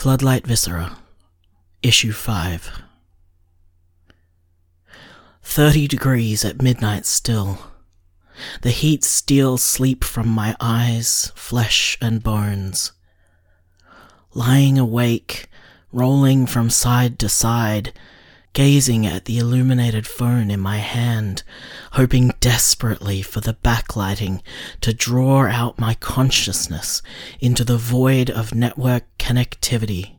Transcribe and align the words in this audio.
Floodlight 0.00 0.46
Viscera, 0.46 0.96
Issue 1.82 2.12
5. 2.12 2.70
30 5.42 5.88
degrees 5.88 6.42
at 6.42 6.62
midnight 6.62 7.04
still. 7.04 7.58
The 8.62 8.70
heat 8.70 9.04
steals 9.04 9.62
sleep 9.62 10.02
from 10.02 10.26
my 10.26 10.56
eyes, 10.58 11.32
flesh, 11.34 11.98
and 12.00 12.22
bones. 12.22 12.92
Lying 14.32 14.78
awake, 14.78 15.48
rolling 15.92 16.46
from 16.46 16.70
side 16.70 17.18
to 17.18 17.28
side, 17.28 17.92
gazing 18.54 19.06
at 19.06 19.26
the 19.26 19.36
illuminated 19.36 20.06
phone 20.06 20.50
in 20.50 20.60
my 20.60 20.78
hand, 20.78 21.42
hoping 21.92 22.32
desperately 22.40 23.20
for 23.20 23.42
the 23.42 23.52
backlighting 23.62 24.40
to 24.80 24.94
draw 24.94 25.46
out 25.46 25.78
my 25.78 25.92
consciousness 25.92 27.02
into 27.38 27.64
the 27.64 27.76
void 27.76 28.30
of 28.30 28.54
network 28.54 29.04
connectivity, 29.20 30.18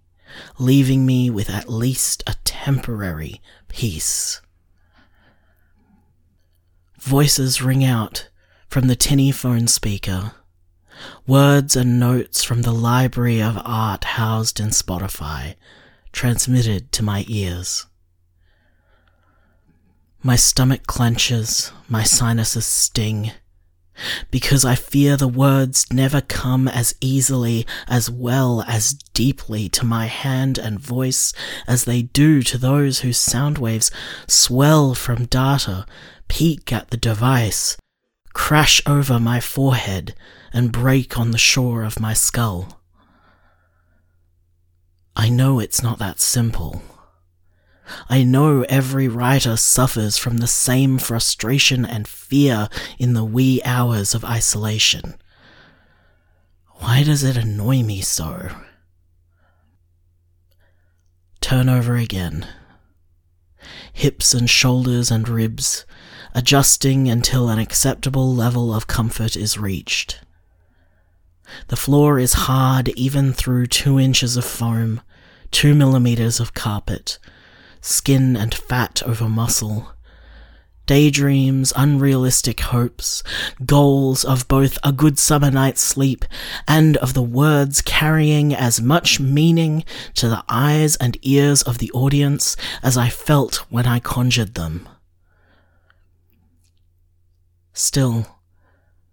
leaving 0.59 1.05
me 1.05 1.29
with 1.29 1.49
at 1.49 1.67
least 1.67 2.23
a 2.27 2.35
temporary 2.45 3.41
peace. 3.67 4.39
Voices 6.99 7.61
ring 7.61 7.83
out 7.83 8.29
from 8.67 8.87
the 8.87 8.95
tinny 8.95 9.31
phone 9.31 9.67
speaker. 9.67 10.33
Words 11.25 11.75
and 11.75 11.99
notes 11.99 12.43
from 12.43 12.61
the 12.61 12.71
library 12.71 13.41
of 13.41 13.59
art 13.65 14.03
housed 14.03 14.59
in 14.59 14.67
Spotify, 14.67 15.55
transmitted 16.11 16.91
to 16.91 17.03
my 17.03 17.25
ears. 17.27 17.87
My 20.21 20.35
stomach 20.35 20.85
clenches, 20.85 21.71
my 21.89 22.03
sinuses 22.03 22.67
sting, 22.67 23.31
because 24.29 24.65
I 24.65 24.75
fear 24.75 25.17
the 25.17 25.27
words 25.27 25.85
never 25.91 26.21
come 26.21 26.67
as 26.67 26.95
easily, 27.01 27.65
as 27.87 28.09
well, 28.09 28.63
as 28.67 28.93
deeply 29.13 29.69
to 29.69 29.85
my 29.85 30.05
hand 30.05 30.57
and 30.57 30.79
voice 30.79 31.33
as 31.67 31.85
they 31.85 32.03
do 32.03 32.41
to 32.43 32.57
those 32.57 32.99
whose 32.99 33.17
sound 33.17 33.57
waves 33.57 33.91
swell 34.27 34.93
from 34.93 35.25
data, 35.25 35.85
peak 36.27 36.71
at 36.71 36.89
the 36.89 36.97
device, 36.97 37.77
crash 38.33 38.81
over 38.85 39.19
my 39.19 39.39
forehead, 39.39 40.15
and 40.53 40.71
break 40.71 41.17
on 41.17 41.31
the 41.31 41.37
shore 41.37 41.83
of 41.83 41.99
my 41.99 42.13
skull. 42.13 42.81
I 45.15 45.29
know 45.29 45.59
it's 45.59 45.83
not 45.83 45.99
that 45.99 46.19
simple. 46.19 46.81
I 48.09 48.23
know 48.23 48.63
every 48.63 49.07
writer 49.07 49.57
suffers 49.57 50.17
from 50.17 50.37
the 50.37 50.47
same 50.47 50.97
frustration 50.97 51.85
and 51.85 52.07
fear 52.07 52.69
in 52.99 53.13
the 53.13 53.23
wee 53.23 53.61
hours 53.63 54.13
of 54.13 54.23
isolation. 54.23 55.15
Why 56.75 57.03
does 57.03 57.23
it 57.23 57.37
annoy 57.37 57.83
me 57.83 58.01
so? 58.01 58.49
Turn 61.41 61.69
over 61.69 61.95
again. 61.95 62.47
Hips 63.93 64.33
and 64.33 64.49
shoulders 64.49 65.11
and 65.11 65.27
ribs, 65.27 65.85
adjusting 66.33 67.09
until 67.09 67.49
an 67.49 67.59
acceptable 67.59 68.33
level 68.33 68.73
of 68.73 68.87
comfort 68.87 69.35
is 69.35 69.57
reached. 69.57 70.21
The 71.67 71.75
floor 71.75 72.17
is 72.19 72.33
hard 72.33 72.89
even 72.89 73.33
through 73.33 73.67
two 73.67 73.99
inches 73.99 74.37
of 74.37 74.45
foam, 74.45 75.01
two 75.51 75.75
millimeters 75.75 76.39
of 76.39 76.53
carpet, 76.53 77.19
skin 77.81 78.37
and 78.37 78.53
fat 78.53 79.03
over 79.03 79.27
muscle. 79.27 79.93
Daydreams, 80.85 81.71
unrealistic 81.75 82.59
hopes, 82.59 83.23
goals 83.65 84.25
of 84.25 84.47
both 84.47 84.77
a 84.83 84.91
good 84.91 85.17
summer 85.17 85.49
night's 85.49 85.81
sleep 85.81 86.25
and 86.67 86.97
of 86.97 87.13
the 87.13 87.21
words 87.21 87.81
carrying 87.81 88.53
as 88.53 88.81
much 88.81 89.19
meaning 89.19 89.85
to 90.15 90.27
the 90.27 90.43
eyes 90.49 90.95
and 90.97 91.17
ears 91.21 91.61
of 91.61 91.77
the 91.77 91.91
audience 91.91 92.57
as 92.83 92.97
I 92.97 93.09
felt 93.09 93.57
when 93.69 93.85
I 93.85 93.99
conjured 93.99 94.55
them. 94.55 94.89
Still, 97.73 98.39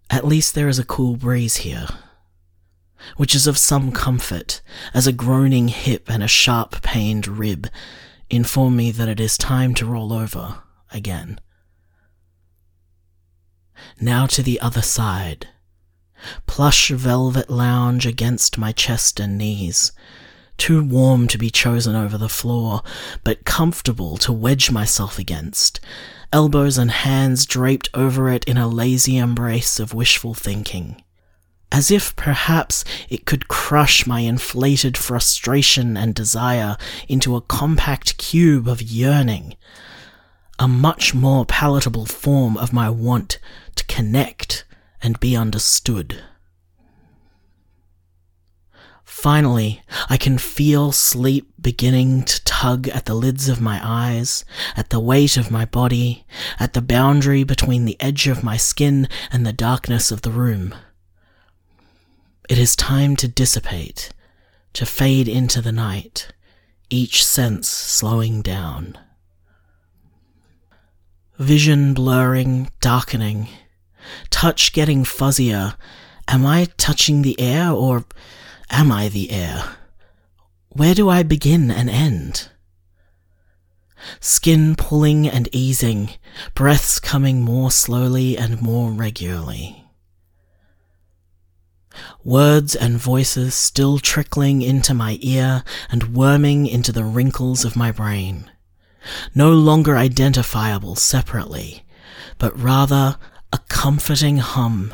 at 0.09 0.27
least 0.27 0.55
there 0.55 0.67
is 0.67 0.79
a 0.79 0.85
cool 0.85 1.15
breeze 1.15 1.57
here, 1.57 1.87
which 3.15 3.33
is 3.33 3.47
of 3.47 3.57
some 3.57 3.91
comfort, 3.91 4.61
as 4.93 5.07
a 5.07 5.13
groaning 5.13 5.69
hip 5.69 6.09
and 6.09 6.21
a 6.21 6.27
sharp 6.27 6.81
pained 6.81 7.27
rib 7.27 7.69
inform 8.29 8.75
me 8.75 8.91
that 8.91 9.09
it 9.09 9.19
is 9.19 9.37
time 9.37 9.73
to 9.75 9.85
roll 9.85 10.13
over 10.13 10.59
again. 10.91 11.39
Now 13.99 14.25
to 14.27 14.43
the 14.43 14.59
other 14.59 14.81
side. 14.81 15.47
Plush 16.47 16.89
velvet 16.89 17.49
lounge 17.49 18.05
against 18.05 18.57
my 18.57 18.71
chest 18.71 19.19
and 19.19 19.37
knees. 19.37 19.91
Too 20.57 20.83
warm 20.83 21.27
to 21.29 21.37
be 21.37 21.49
chosen 21.49 21.95
over 21.95 22.17
the 22.17 22.27
floor, 22.27 22.81
but 23.23 23.45
comfortable 23.45 24.17
to 24.17 24.33
wedge 24.33 24.69
myself 24.69 25.17
against. 25.17 25.79
Elbows 26.33 26.77
and 26.77 26.91
hands 26.91 27.45
draped 27.45 27.89
over 27.93 28.29
it 28.29 28.43
in 28.43 28.57
a 28.57 28.67
lazy 28.67 29.17
embrace 29.17 29.79
of 29.79 29.93
wishful 29.93 30.33
thinking 30.33 31.01
as 31.71 31.91
if 31.91 32.15
perhaps 32.15 32.83
it 33.09 33.25
could 33.25 33.47
crush 33.47 34.07
my 34.07 34.21
inflated 34.21 34.97
frustration 34.97 35.95
and 35.95 36.15
desire 36.15 36.77
into 37.07 37.35
a 37.35 37.41
compact 37.41 38.17
cube 38.17 38.67
of 38.67 38.81
yearning, 38.81 39.55
a 40.57 40.67
much 40.67 41.13
more 41.13 41.45
palatable 41.45 42.05
form 42.05 42.57
of 42.57 42.73
my 42.73 42.89
want 42.89 43.39
to 43.75 43.85
connect 43.85 44.65
and 45.01 45.19
be 45.19 45.35
understood. 45.35 46.21
Finally, 49.03 49.81
I 50.09 50.15
can 50.15 50.37
feel 50.37 50.93
sleep 50.93 51.51
beginning 51.61 52.23
to 52.23 52.43
tug 52.45 52.87
at 52.87 53.05
the 53.05 53.13
lids 53.13 53.49
of 53.49 53.59
my 53.59 53.79
eyes, 53.83 54.45
at 54.77 54.91
the 54.91 54.99
weight 54.99 55.35
of 55.35 55.51
my 55.51 55.65
body, 55.65 56.25
at 56.57 56.73
the 56.73 56.81
boundary 56.81 57.43
between 57.43 57.83
the 57.83 57.99
edge 57.99 58.27
of 58.27 58.43
my 58.43 58.55
skin 58.55 59.09
and 59.29 59.45
the 59.45 59.51
darkness 59.51 60.09
of 60.09 60.21
the 60.21 60.31
room. 60.31 60.73
It 62.49 62.57
is 62.57 62.75
time 62.75 63.15
to 63.17 63.27
dissipate, 63.27 64.09
to 64.73 64.83
fade 64.83 65.27
into 65.27 65.61
the 65.61 65.71
night, 65.71 66.29
each 66.89 67.23
sense 67.23 67.69
slowing 67.69 68.41
down. 68.41 68.97
Vision 71.37 71.93
blurring, 71.93 72.71
darkening, 72.81 73.49
touch 74.31 74.73
getting 74.73 75.03
fuzzier. 75.03 75.75
Am 76.27 76.43
I 76.43 76.65
touching 76.75 77.21
the 77.21 77.39
air 77.39 77.69
or 77.69 78.05
am 78.71 78.91
I 78.91 79.09
the 79.09 79.29
air? 79.29 79.75
Where 80.69 80.95
do 80.95 81.07
I 81.07 81.21
begin 81.21 81.69
and 81.69 81.87
end? 81.87 82.49
Skin 84.19 84.75
pulling 84.75 85.27
and 85.27 85.47
easing, 85.51 86.15
breaths 86.55 86.99
coming 86.99 87.43
more 87.43 87.69
slowly 87.69 88.35
and 88.35 88.59
more 88.59 88.89
regularly 88.89 89.85
words 92.23 92.75
and 92.75 92.97
voices 92.97 93.55
still 93.55 93.99
trickling 93.99 94.61
into 94.61 94.93
my 94.93 95.17
ear 95.21 95.63
and 95.89 96.15
worming 96.15 96.67
into 96.67 96.91
the 96.91 97.03
wrinkles 97.03 97.65
of 97.65 97.75
my 97.75 97.91
brain. 97.91 98.49
No 99.33 99.51
longer 99.51 99.97
identifiable 99.97 100.95
separately, 100.95 101.83
but 102.37 102.57
rather 102.59 103.17
a 103.51 103.59
comforting 103.69 104.37
hum 104.37 104.93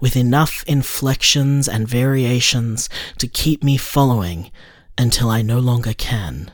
with 0.00 0.16
enough 0.16 0.64
inflections 0.66 1.68
and 1.68 1.88
variations 1.88 2.88
to 3.18 3.26
keep 3.26 3.62
me 3.62 3.76
following 3.76 4.50
until 4.96 5.28
I 5.28 5.42
no 5.42 5.58
longer 5.58 5.92
can. 5.92 6.50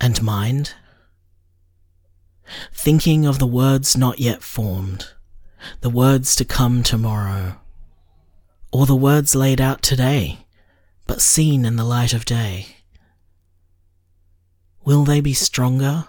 And 0.00 0.22
mind? 0.22 0.74
Thinking 2.72 3.24
of 3.24 3.38
the 3.38 3.46
words 3.46 3.96
not 3.96 4.18
yet 4.18 4.42
formed, 4.42 5.08
the 5.80 5.90
words 5.90 6.36
to 6.36 6.44
come 6.44 6.82
tomorrow 6.82 7.61
or 8.72 8.86
the 8.86 8.96
words 8.96 9.34
laid 9.34 9.60
out 9.60 9.82
today, 9.82 10.38
but 11.06 11.20
seen 11.20 11.64
in 11.64 11.76
the 11.76 11.84
light 11.84 12.14
of 12.14 12.24
day? 12.24 12.66
Will 14.84 15.04
they 15.04 15.20
be 15.20 15.34
stronger? 15.34 16.06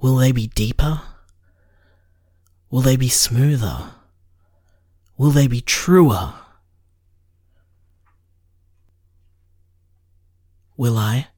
Will 0.00 0.16
they 0.16 0.32
be 0.32 0.46
deeper? 0.46 1.02
Will 2.70 2.80
they 2.80 2.96
be 2.96 3.08
smoother? 3.08 3.90
Will 5.18 5.30
they 5.30 5.46
be 5.46 5.60
truer? 5.60 6.34
Will 10.76 10.98
I? 10.98 11.28